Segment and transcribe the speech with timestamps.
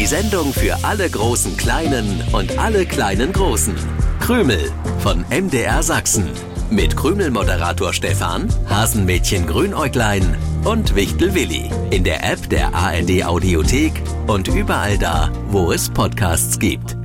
[0.00, 3.74] Die Sendung für alle großen Kleinen und alle kleinen Großen.
[4.18, 6.30] Krümel von MDR Sachsen.
[6.70, 11.70] Mit Krümel-Moderator Stefan, Hasenmädchen Grünäuglein und Wichtel Willi.
[11.90, 13.92] In der App der ARD Audiothek
[14.26, 16.96] und überall da, wo es Podcasts gibt.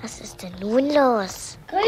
[0.00, 1.58] Was ist denn nun los?
[1.66, 1.82] Krümel!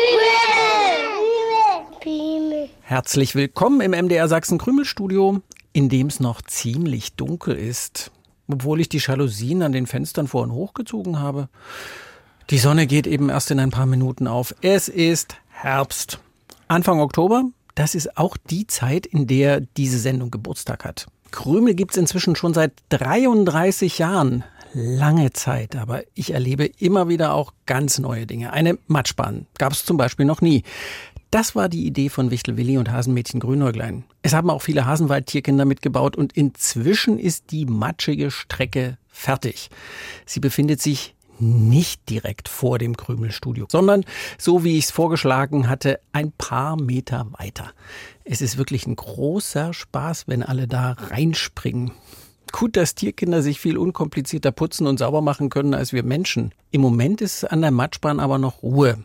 [2.81, 5.43] Herzlich willkommen im MDR Sachsen Krümelstudio,
[5.73, 8.11] in dem es noch ziemlich dunkel ist
[8.49, 11.49] obwohl ich die Jalousien an den Fenstern vor und hochgezogen habe.
[12.51, 14.55] Die Sonne geht eben erst in ein paar Minuten auf.
[14.63, 16.19] Es ist Herbst.
[16.67, 21.07] Anfang Oktober, das ist auch die Zeit, in der diese Sendung Geburtstag hat.
[21.31, 24.45] Krümel gibt es inzwischen schon seit 33 Jahren.
[24.75, 28.53] Lange Zeit, aber ich erlebe immer wieder auch ganz neue Dinge.
[28.53, 30.63] Eine Matschbahn gab es zum Beispiel noch nie.
[31.31, 34.05] Das war die Idee von Wichtel Willi und Hasenmädchen Grünäuglein.
[34.23, 39.69] Es haben auch viele Hasenwaldtierkinder mitgebaut und inzwischen ist die matschige Strecke fertig.
[40.25, 44.05] Sie befindet sich nicht direkt vor dem Krümelstudio, sondern
[44.39, 47.73] so wie ich es vorgeschlagen hatte, ein paar Meter weiter.
[48.25, 51.93] Es ist wirklich ein großer Spaß, wenn alle da reinspringen.
[52.53, 56.55] Gut, dass Tierkinder sich viel unkomplizierter putzen und sauber machen können als wir Menschen.
[56.71, 59.05] Im Moment ist an der Matschbahn aber noch Ruhe.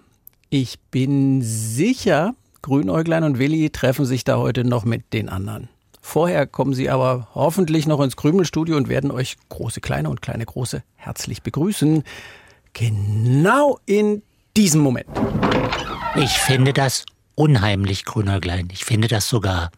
[0.55, 5.67] Ich bin sicher, Grünäuglein und Willi treffen sich da heute noch mit den anderen.
[5.99, 10.45] Vorher kommen sie aber hoffentlich noch ins Krümelstudio und werden euch große Kleine und kleine
[10.45, 12.03] Große herzlich begrüßen.
[12.73, 14.21] Genau in
[14.55, 15.07] diesem Moment.
[16.17, 18.67] Ich finde das unheimlich, Grünäuglein.
[18.71, 19.71] Ich finde das sogar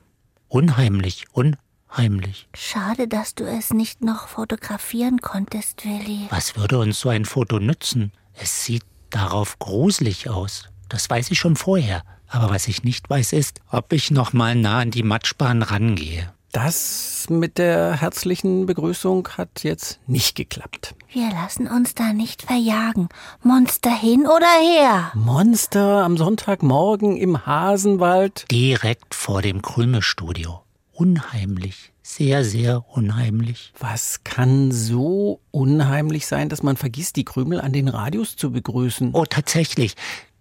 [0.50, 2.50] unheimlich, unheimlich.
[2.54, 6.28] Schade, dass du es nicht noch fotografieren konntest, Willi.
[6.32, 8.12] Was würde uns so ein Foto nützen?
[8.34, 8.84] Es sieht
[9.16, 10.66] darauf gruselig aus.
[10.90, 12.04] Das weiß ich schon vorher.
[12.28, 16.34] Aber was ich nicht weiß, ist, ob ich noch mal nah an die Matschbahn rangehe.
[16.52, 20.96] Das mit der herzlichen Begrüßung hat jetzt nicht geklappt.
[21.12, 23.10] Wir lassen uns da nicht verjagen.
[23.42, 25.12] Monster hin oder her?
[25.14, 28.46] Monster am Sonntagmorgen im Hasenwald?
[28.52, 30.62] Direkt vor dem Krümelstudio.
[30.96, 31.92] Unheimlich.
[32.04, 33.74] Sehr, sehr unheimlich.
[33.78, 39.10] Was kann so unheimlich sein, dass man vergisst, die Krümel an den Radios zu begrüßen?
[39.12, 39.96] Oh, tatsächlich.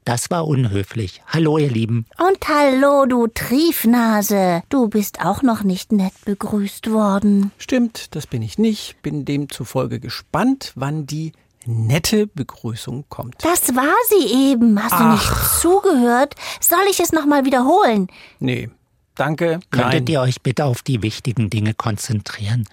[0.05, 1.23] Das war unhöflich.
[1.27, 2.07] Hallo, ihr Lieben.
[2.19, 4.63] Und hallo, du Triefnase.
[4.69, 7.51] Du bist auch noch nicht nett begrüßt worden.
[7.59, 9.03] Stimmt, das bin ich nicht.
[9.03, 11.33] Bin demzufolge gespannt, wann die
[11.67, 13.45] nette Begrüßung kommt.
[13.45, 14.81] Das war sie eben.
[14.81, 15.01] Hast Ach.
[15.01, 16.37] du nicht zugehört?
[16.61, 18.07] Soll ich es nochmal wiederholen?
[18.39, 18.71] Nee,
[19.15, 19.61] Danke.
[19.71, 20.07] Könntet Nein.
[20.09, 22.69] ihr euch bitte auf die wichtigen Dinge konzentrieren?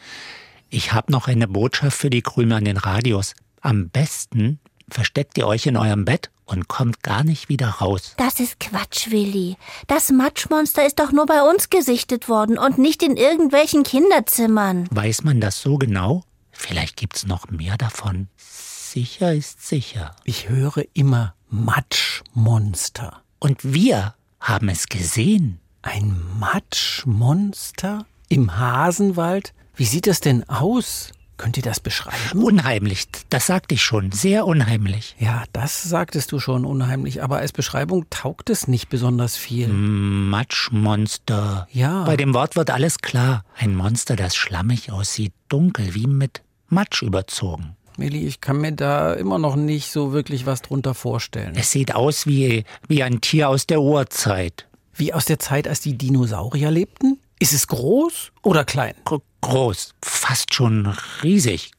[0.69, 3.33] Ich habe noch eine Botschaft für die Krümel an den Radios.
[3.61, 4.59] Am besten
[4.89, 8.13] versteckt ihr euch in eurem Bett und kommt gar nicht wieder raus.
[8.17, 9.57] Das ist Quatsch, Willi.
[9.87, 14.87] Das Matschmonster ist doch nur bei uns gesichtet worden und nicht in irgendwelchen Kinderzimmern.
[14.91, 16.23] Weiß man das so genau?
[16.51, 18.27] Vielleicht gibt's noch mehr davon.
[18.37, 20.15] Sicher ist sicher.
[20.25, 23.21] Ich höre immer Matschmonster.
[23.39, 25.59] Und wir haben es gesehen.
[25.83, 29.53] Ein Matschmonster im Hasenwald?
[29.75, 31.11] Wie sieht das denn aus?
[31.37, 32.43] Könnt ihr das beschreiben?
[32.43, 35.15] Unheimlich, das sagte ich schon, sehr unheimlich.
[35.17, 39.69] Ja, das sagtest du schon unheimlich, aber als Beschreibung taugt es nicht besonders viel.
[39.69, 41.67] Matschmonster.
[41.71, 42.03] Ja.
[42.03, 43.43] Bei dem Wort wird alles klar.
[43.57, 47.75] Ein Monster, das schlammig aussieht, dunkel, wie mit Matsch überzogen.
[47.97, 51.53] Milli, ich kann mir da immer noch nicht so wirklich was drunter vorstellen.
[51.55, 54.67] Es sieht aus wie, wie ein Tier aus der Urzeit.
[54.93, 57.19] Wie aus der Zeit, als die Dinosaurier lebten?
[57.39, 58.93] Ist es groß oder klein?
[59.07, 60.93] G groß, fast schon
[61.23, 61.71] riesig,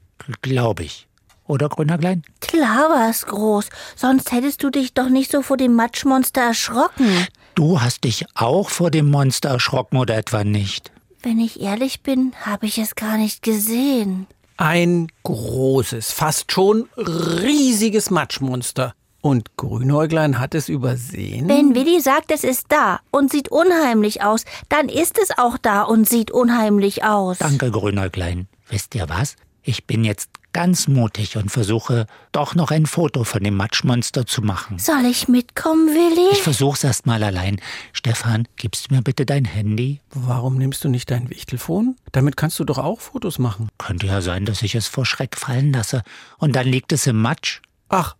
[0.42, 1.06] glaube ich.
[1.46, 2.22] Oder Grüner Klein?
[2.40, 7.26] Klar war es groß, sonst hättest du dich doch nicht so vor dem Matschmonster erschrocken.
[7.54, 10.90] Du hast dich auch vor dem Monster erschrocken oder etwa nicht?
[11.22, 14.26] Wenn ich ehrlich bin, habe ich es gar nicht gesehen.
[14.56, 18.94] Ein großes, fast schon riesiges Matschmonster.
[19.22, 21.48] Und Grünäuglein hat es übersehen?
[21.48, 25.82] Wenn Willi sagt, es ist da und sieht unheimlich aus, dann ist es auch da
[25.82, 27.38] und sieht unheimlich aus.
[27.38, 28.48] Danke, Grünäuglein.
[28.68, 29.36] Wisst ihr was?
[29.62, 34.42] Ich bin jetzt ganz mutig und versuche doch noch ein Foto von dem Matschmonster zu
[34.42, 34.80] machen.
[34.80, 36.32] Soll ich mitkommen, Willi?
[36.32, 37.60] Ich versuch's erst mal allein.
[37.92, 40.00] Stefan, gibst du mir bitte dein Handy?
[40.10, 41.96] Warum nimmst du nicht dein Wichtelfon?
[42.10, 43.68] Damit kannst du doch auch Fotos machen.
[43.78, 46.02] Könnte ja sein, dass ich es vor Schreck fallen lasse.
[46.38, 47.60] Und dann liegt es im Matsch.
[47.88, 48.16] Ach,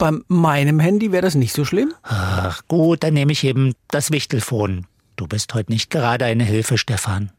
[0.00, 1.92] bei meinem Handy wäre das nicht so schlimm?
[2.02, 4.86] Ach gut, dann nehme ich eben das Wichtelfon.
[5.14, 7.30] Du bist heute nicht gerade eine Hilfe, Stefan.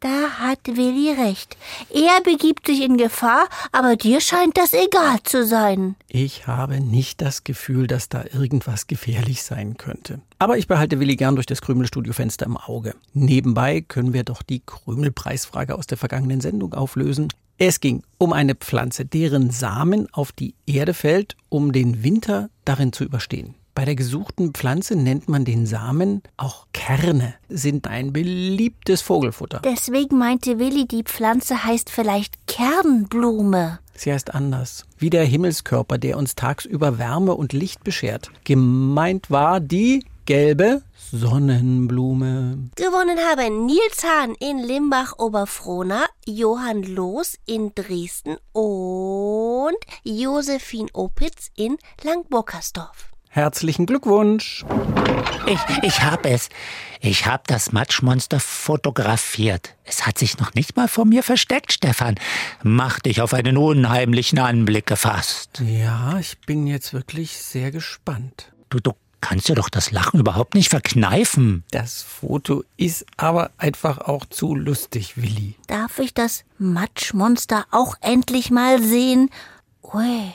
[0.00, 1.56] Da hat Willi recht.
[1.90, 5.94] Er begibt sich in Gefahr, aber dir scheint das egal zu sein.
[6.08, 10.20] Ich habe nicht das Gefühl, dass da irgendwas gefährlich sein könnte.
[10.38, 12.94] Aber ich behalte Willi gern durch das Krümelstudiofenster im Auge.
[13.12, 17.28] Nebenbei können wir doch die Krümelpreisfrage aus der vergangenen Sendung auflösen.
[17.62, 22.94] Es ging um eine Pflanze, deren Samen auf die Erde fällt, um den Winter darin
[22.94, 23.54] zu überstehen.
[23.74, 29.60] Bei der gesuchten Pflanze nennt man den Samen auch Kerne, sind ein beliebtes Vogelfutter.
[29.62, 33.80] Deswegen meinte Willi, die Pflanze heißt vielleicht Kernblume.
[33.94, 38.30] Sie heißt anders, wie der Himmelskörper, der uns tagsüber Wärme und Licht beschert.
[38.44, 40.80] Gemeint war die gelbe
[41.12, 42.70] Sonnenblume.
[42.76, 53.10] Gewonnen haben Nils Hahn in Limbach-Oberfrohna, Johann Loos in Dresden und Josephine Opitz in Langbockersdorf.
[53.28, 54.64] Herzlichen Glückwunsch.
[55.46, 56.48] Ich, ich hab es.
[57.00, 59.76] Ich hab das Matschmonster fotografiert.
[59.84, 62.16] Es hat sich noch nicht mal vor mir versteckt, Stefan.
[62.62, 65.62] Mach dich auf einen unheimlichen Anblick gefasst.
[65.64, 68.52] Ja, ich bin jetzt wirklich sehr gespannt.
[68.68, 71.64] Du, du kannst dir doch das Lachen überhaupt nicht verkneifen.
[71.70, 75.56] Das Foto ist aber einfach auch zu lustig, Willi.
[75.66, 79.30] Darf ich das Matschmonster auch endlich mal sehen?
[79.82, 80.34] Ui.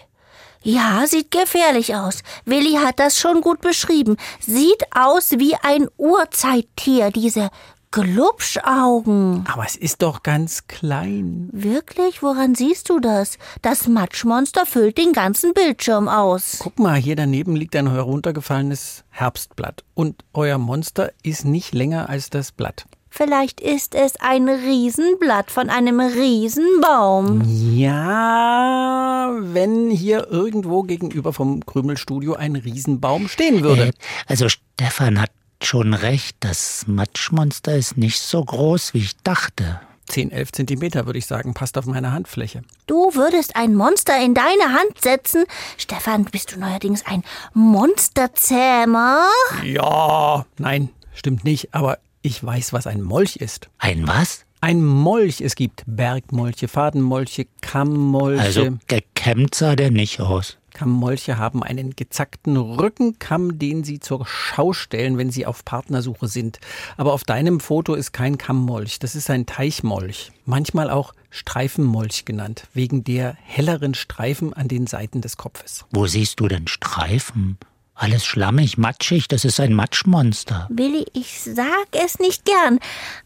[0.68, 2.24] Ja, sieht gefährlich aus.
[2.46, 4.18] Willi hat das schon gut beschrieben.
[4.40, 7.52] Sieht aus wie ein Urzeittier, diese
[7.95, 9.45] Glubschaugen.
[9.47, 11.47] Aber es ist doch ganz klein.
[11.53, 12.21] Wirklich?
[12.21, 13.38] Woran siehst du das?
[13.62, 16.57] Das Matschmonster füllt den ganzen Bildschirm aus.
[16.59, 19.86] Guck mal, hier daneben liegt ein heruntergefallenes Herbstblatt.
[19.94, 22.86] Und euer Monster ist nicht länger als das Blatt.
[23.09, 27.44] Vielleicht ist es ein Riesenblatt von einem Riesenbaum.
[27.45, 33.88] Ja, wenn hier irgendwo gegenüber vom Krümelstudio ein Riesenbaum stehen würde.
[33.88, 33.92] Äh,
[34.27, 35.31] also Stefan hat
[35.62, 39.80] schon recht, das Matschmonster ist nicht so groß, wie ich dachte.
[40.07, 42.62] 10, 11 Zentimeter, würde ich sagen, passt auf meine Handfläche.
[42.86, 45.46] Du würdest ein Monster in deine Hand setzen?
[45.78, 47.24] Stefan, bist du neuerdings ein
[47.54, 49.28] Monsterzähmer?
[49.63, 53.69] Ja, nein, stimmt nicht, aber ich weiß, was ein Molch ist.
[53.80, 54.46] Ein was?
[54.62, 55.42] Ein Molch.
[55.42, 58.42] Es gibt Bergmolche, Fadenmolche, Kammmolche.
[58.42, 60.57] Also gekämmt sah der nicht aus.
[60.75, 66.60] Kammmolche haben einen gezackten Rückenkamm, den sie zur Schau stellen, wenn sie auf Partnersuche sind.
[66.98, 70.31] Aber auf deinem Foto ist kein Kammmolch, das ist ein Teichmolch.
[70.45, 75.86] Manchmal auch Streifenmolch genannt, wegen der helleren Streifen an den Seiten des Kopfes.
[75.92, 77.57] Wo siehst du denn Streifen?
[77.97, 80.68] Alles schlammig, matschig, das ist ein Matschmonster.
[80.69, 82.80] Willi, ich sag es nicht gern,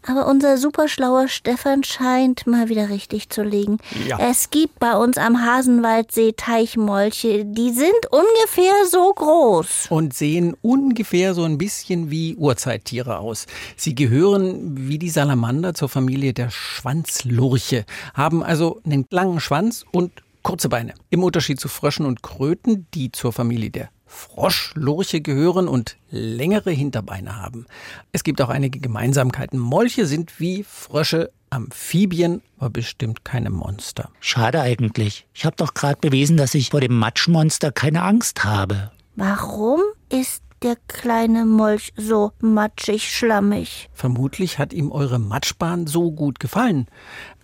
[0.06, 3.78] aber unser superschlauer Stefan scheint mal wieder richtig zu liegen.
[4.06, 4.18] Ja.
[4.20, 9.88] Es gibt bei uns am Hasenwaldsee Teichmolche, die sind ungefähr so groß.
[9.90, 13.46] Und sehen ungefähr so ein bisschen wie Urzeittiere aus.
[13.74, 17.84] Sie gehören wie die Salamander zur Familie der Schwanzlurche,
[18.14, 20.12] haben also einen langen Schwanz und
[20.44, 20.94] kurze Beine.
[21.10, 27.36] Im Unterschied zu Fröschen und Kröten, die zur Familie der Froschlurche gehören und längere Hinterbeine
[27.36, 27.66] haben.
[28.10, 29.58] Es gibt auch einige Gemeinsamkeiten.
[29.58, 34.10] Molche sind wie Frösche Amphibien, aber bestimmt keine Monster.
[34.18, 35.26] Schade eigentlich.
[35.32, 38.90] Ich habe doch gerade bewiesen, dass ich vor dem Matschmonster keine Angst habe.
[39.14, 43.90] Warum ist der kleine Molch so matschig schlammig?
[43.92, 46.86] Vermutlich hat ihm eure Matschbahn so gut gefallen.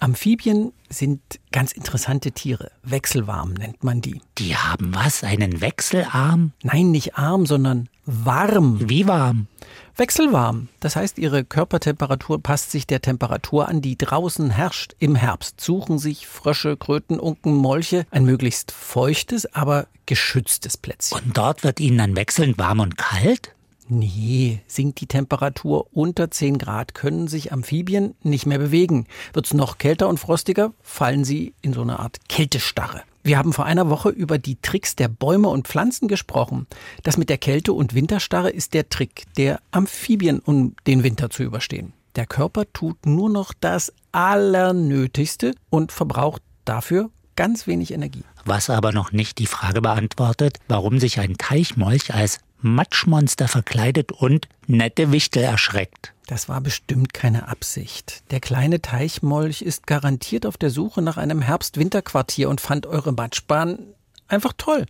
[0.01, 1.21] Amphibien sind
[1.53, 2.71] ganz interessante Tiere.
[2.83, 4.21] Wechselwarm nennt man die.
[4.39, 5.25] Die haben was?
[5.25, 6.53] Einen Wechselarm?
[6.63, 8.89] Nein, nicht arm, sondern warm.
[8.89, 9.49] Wie warm?
[9.97, 10.69] Wechselwarm.
[10.81, 14.95] Das heißt, ihre Körpertemperatur passt sich der Temperatur an, die draußen herrscht.
[14.99, 21.19] Im Herbst suchen sich Frösche, Kröten, Unken, Molche ein möglichst feuchtes, aber geschütztes Plätzchen.
[21.19, 23.56] Und dort wird ihnen dann wechselnd warm und kalt?
[23.89, 29.07] Nee, sinkt die Temperatur unter 10 Grad, können sich Amphibien nicht mehr bewegen.
[29.33, 33.03] Wird's noch kälter und frostiger, fallen sie in so eine Art Kältestarre.
[33.23, 36.67] Wir haben vor einer Woche über die Tricks der Bäume und Pflanzen gesprochen.
[37.03, 41.43] Das mit der Kälte und Winterstarre ist der Trick der Amphibien, um den Winter zu
[41.43, 41.93] überstehen.
[42.17, 48.25] Der Körper tut nur noch das Allernötigste und verbraucht dafür ganz wenig Energie.
[48.45, 52.39] Was aber noch nicht die Frage beantwortet, warum sich ein Teichmolch als
[52.75, 56.13] Matschmonster verkleidet und nette Wichtel erschreckt.
[56.27, 58.25] Das war bestimmt keine Absicht.
[58.33, 63.79] Der kleine Teichmolch ist garantiert auf der Suche nach einem Herbst-Winter-Quartier und fand eure Matschbahn
[64.27, 64.87] einfach toll.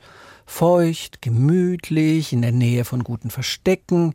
[0.46, 4.14] Feucht, gemütlich, in der Nähe von guten Verstecken.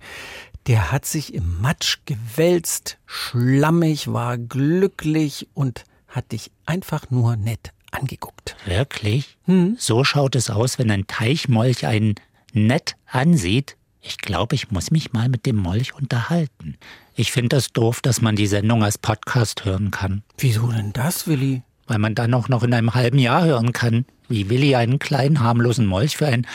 [0.68, 7.72] Der hat sich im Matsch gewälzt, schlammig, war glücklich und hat dich einfach nur nett
[7.92, 8.56] angeguckt.
[8.66, 9.38] Wirklich?
[9.46, 9.76] Hm?
[9.78, 12.16] So schaut es aus, wenn ein Teichmolch einen
[12.54, 13.78] nett ansieht.
[14.02, 16.76] Ich glaube, ich muss mich mal mit dem Molch unterhalten.
[17.16, 20.24] Ich finde das doof, dass man die Sendung als Podcast hören kann.
[20.38, 21.62] Wieso denn das, Willi?
[21.88, 25.42] Weil man dann auch noch in einem halben Jahr hören kann, wie Willi einen kleinen
[25.42, 26.48] harmlosen Molch für ein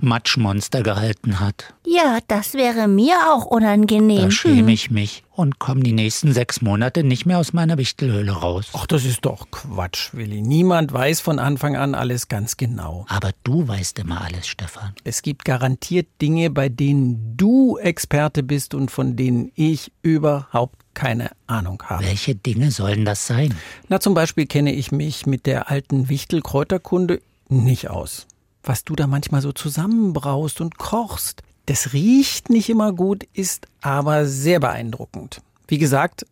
[0.00, 1.74] Matschmonster gehalten hat.
[1.86, 4.22] Ja, das wäre mir auch unangenehm.
[4.22, 5.22] Da schäme ich mich.
[5.36, 8.68] Und komme die nächsten sechs Monate nicht mehr aus meiner Wichtelhöhle raus.
[8.72, 10.40] Ach, das ist doch Quatsch, Willi.
[10.40, 13.04] Niemand weiß von Anfang an alles ganz genau.
[13.08, 14.94] Aber du weißt immer alles, Stefan.
[15.04, 21.30] Es gibt garantiert Dinge, bei denen du Experte bist und von denen ich überhaupt keine
[21.46, 22.04] Ahnung habe.
[22.04, 23.54] Welche Dinge sollen das sein?
[23.88, 28.26] Na, zum Beispiel kenne ich mich mit der alten Wichtelkräuterkunde nicht aus.
[28.62, 34.26] Was du da manchmal so zusammenbraust und kochst, das riecht nicht immer gut, ist aber
[34.26, 35.40] sehr beeindruckend.
[35.68, 36.26] Wie gesagt,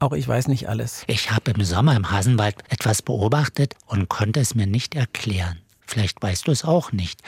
[0.00, 1.04] auch ich weiß nicht alles.
[1.06, 5.58] Ich habe im Sommer im Hasenwald etwas beobachtet und konnte es mir nicht erklären.
[5.86, 7.22] Vielleicht weißt du es auch nicht.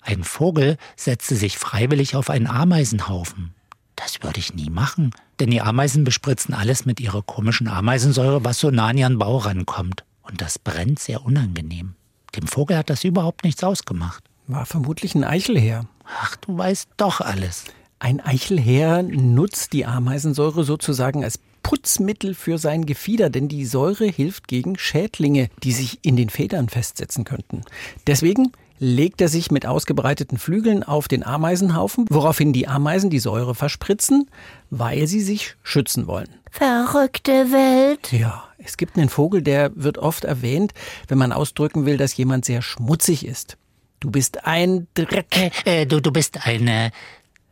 [0.00, 3.54] Ein Vogel setzte sich freiwillig auf einen Ameisenhaufen.
[3.96, 8.58] Das würde ich nie machen, denn die Ameisen bespritzen alles mit ihrer komischen Ameisensäure, was
[8.58, 10.04] so nah an ihren Bau rankommt.
[10.22, 11.94] Und das brennt sehr unangenehm.
[12.34, 14.24] Dem Vogel hat das überhaupt nichts ausgemacht.
[14.46, 15.86] War vermutlich ein Eichelherr.
[16.04, 17.64] Ach, du weißt doch alles.
[17.98, 24.48] Ein Eichelherr nutzt die Ameisensäure sozusagen als Putzmittel für sein Gefieder, denn die Säure hilft
[24.48, 27.62] gegen Schädlinge, die sich in den Federn festsetzen könnten.
[28.06, 33.54] Deswegen legt er sich mit ausgebreiteten Flügeln auf den Ameisenhaufen, woraufhin die Ameisen die Säure
[33.54, 34.30] verspritzen,
[34.70, 36.28] weil sie sich schützen wollen.
[36.50, 38.12] Verrückte Welt.
[38.12, 40.72] Ja, es gibt einen Vogel, der wird oft erwähnt,
[41.08, 43.56] wenn man ausdrücken will, dass jemand sehr schmutzig ist.
[44.04, 45.34] Du bist ein Dreck.
[45.34, 46.90] Äh, äh, du, du bist eine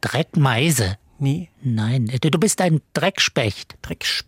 [0.03, 0.99] Dreckmeise.
[1.19, 1.49] Nee.
[1.63, 3.79] Nein, äh, du bist ein Dreckspecht.
[3.81, 4.27] Drecksp.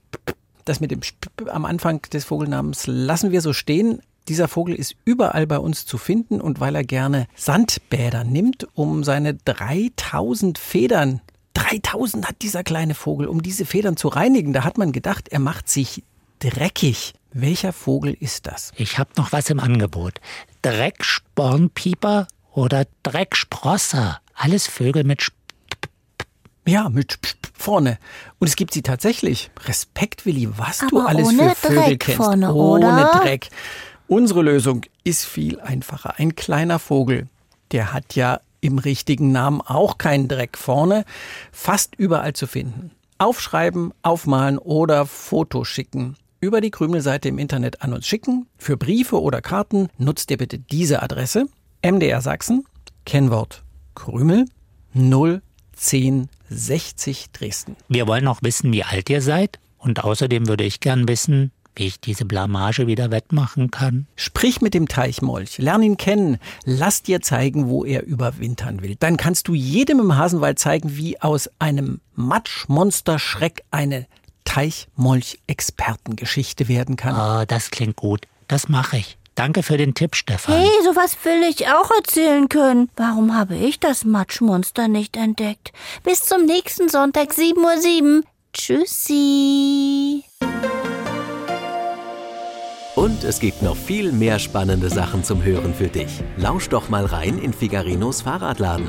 [0.65, 4.01] Das mit dem Sp am Anfang des Vogelnamens lassen wir so stehen.
[4.27, 9.05] Dieser Vogel ist überall bei uns zu finden und weil er gerne Sandbäder nimmt, um
[9.05, 11.21] seine 3000 Federn,
[11.53, 15.41] 3000 hat dieser kleine Vogel, um diese Federn zu reinigen, da hat man gedacht, er
[15.41, 16.05] macht sich
[16.39, 17.13] dreckig.
[17.35, 18.73] Welcher Vogel ist das?
[18.77, 20.21] Ich habe noch was im Angebot.
[20.65, 24.21] Dreckspornpieper oder Drecksprosser.
[24.35, 25.37] Alles Vögel mit Sp
[26.67, 27.99] Ja, mit Sp vorne.
[28.39, 29.51] Und es gibt sie tatsächlich.
[29.67, 32.17] Respekt, Willi, was du Aber alles ohne für Vögel Dreck kennst.
[32.17, 33.21] vorne, ohne oder?
[33.21, 33.49] Dreck.
[34.07, 36.15] Unsere Lösung ist viel einfacher.
[36.19, 37.29] Ein kleiner Vogel,
[37.73, 41.05] der hat ja im richtigen Namen auch keinen Dreck vorne,
[41.53, 42.91] fast überall zu finden.
[43.19, 46.17] Aufschreiben, aufmalen oder Foto schicken.
[46.45, 48.47] Über die Krümelseite im Internet an uns schicken.
[48.59, 51.47] Für Briefe oder Karten nutzt ihr bitte diese Adresse.
[51.81, 52.67] MDR Sachsen,
[53.07, 54.45] Kennwort Krümel
[54.93, 57.77] 01060 Dresden.
[57.89, 59.59] Wir wollen auch wissen, wie alt ihr seid.
[59.79, 64.07] Und außerdem würde ich gern wissen, wie ich diese Blamage wieder wettmachen kann.
[64.15, 66.37] Sprich mit dem Teichmolch, lern ihn kennen,
[66.67, 68.97] lass dir zeigen, wo er überwintern will.
[69.01, 74.05] Dann kannst du jedem im Hasenwald zeigen, wie aus einem Matschmonster-Schreck eine
[74.55, 77.17] Teichmolch-Expertengeschichte werden kann.
[77.17, 78.29] Oh, das klingt gut.
[78.47, 79.19] Das mache ich.
[79.35, 80.55] Danke für den Tipp, Stefan.
[80.55, 82.89] Hey, sowas will ich auch erzählen können.
[82.95, 85.73] Warum habe ich das Matschmonster nicht entdeckt?
[86.05, 88.23] Bis zum nächsten Sonntag, 7.07 Uhr.
[88.53, 90.23] Tschüssi.
[92.97, 96.23] Und es gibt noch viel mehr spannende Sachen zum Hören für dich.
[96.37, 98.87] Lausch doch mal rein in Figarinos Fahrradladen.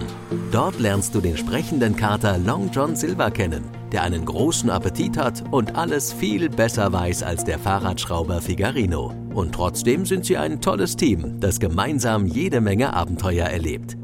[0.52, 5.44] Dort lernst du den sprechenden Kater Long John Silver kennen, der einen großen Appetit hat
[5.50, 9.12] und alles viel besser weiß als der Fahrradschrauber Figarino.
[9.34, 13.98] Und trotzdem sind sie ein tolles Team, das gemeinsam jede Menge Abenteuer erlebt.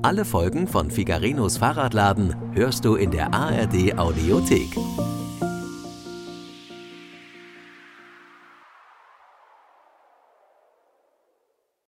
[0.00, 4.74] Alle Folgen von Figarinos Fahrradladen hörst du in der ARD Audiothek.